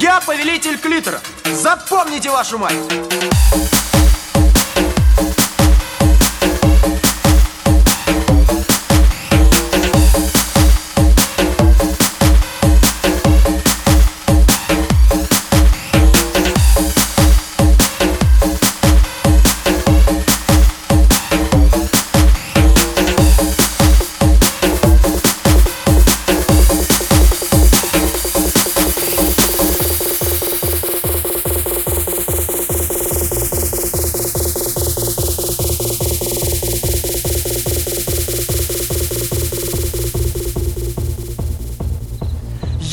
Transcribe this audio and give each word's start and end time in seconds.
Я 0.00 0.20
повелитель 0.20 0.78
клитора. 0.78 1.20
Запомните 1.44 2.30
вашу 2.30 2.58
мать. 2.58 2.74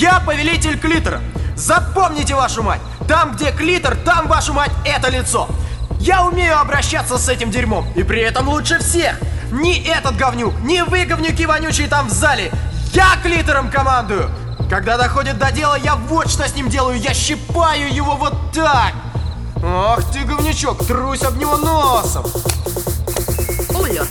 Я 0.02 0.20
повелитель 0.20 0.80
клитора. 0.80 1.22
Запомните 1.56 2.34
вашу 2.34 2.64
мать. 2.64 2.82
Там, 3.08 3.34
где 3.34 3.52
клитор, 3.52 3.96
там 3.96 4.28
вашу 4.28 4.52
мать 4.52 4.72
это 4.84 5.12
лицо. 5.12 5.48
Я 6.00 6.26
умею 6.26 6.60
обращаться 6.60 7.20
с 7.20 7.30
этим 7.30 7.52
дерьмом, 7.52 7.86
и 7.94 8.02
при 8.02 8.20
этом 8.20 8.50
лучше 8.50 8.80
всех. 8.80 9.20
Ни 9.52 9.88
этот 9.88 10.18
говнюк, 10.18 10.60
ни 10.62 10.82
вы, 10.82 11.06
говнюки 11.06 11.46
вонючие 11.46 11.88
там 11.88 12.08
в 12.08 12.12
зале. 12.12 12.52
Я 12.94 13.10
клитором 13.22 13.70
командую. 13.70 14.28
Когда 14.72 14.98
доходит 14.98 15.38
до 15.38 15.52
дела, 15.52 15.76
я 15.76 15.94
вот 15.94 16.32
что 16.32 16.50
с 16.50 16.56
ним 16.56 16.68
делаю. 16.68 16.98
Я 16.98 17.14
щипаю 17.14 17.94
его 17.94 18.16
вот 18.16 18.34
так. 18.52 18.94
Ох 19.64 20.02
ты, 20.12 20.22
говнючок, 20.22 20.84
трусь 20.84 21.22
об 21.22 21.38
него 21.38 21.58
носом. 21.58 22.26
Оля, 23.76 24.02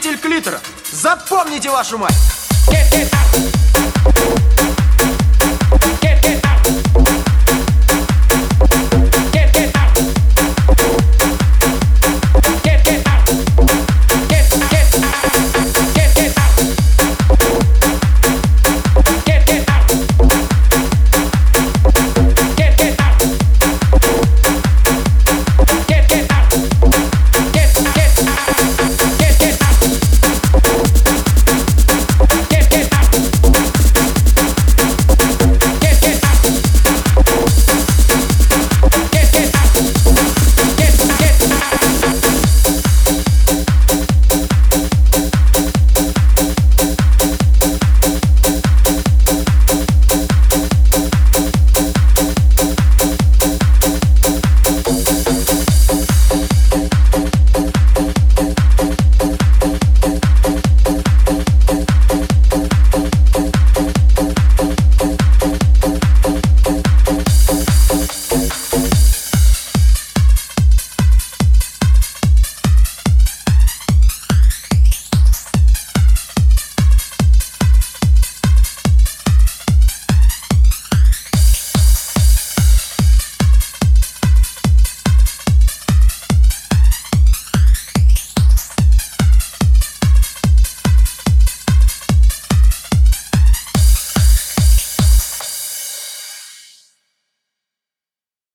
повелитель 0.00 0.18
клитора. 0.18 0.60
Запомните 0.92 1.70
вашу 1.70 1.98
мать. 1.98 2.14